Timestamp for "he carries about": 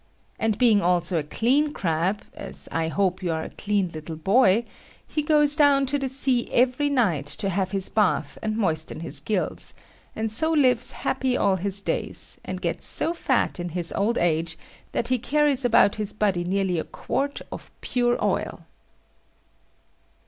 15.09-15.97